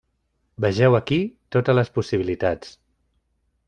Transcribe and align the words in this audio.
Vegeu 0.65 0.97
aquí 1.01 1.19
totes 1.57 1.79
les 1.81 1.95
possibilitats. 2.01 2.77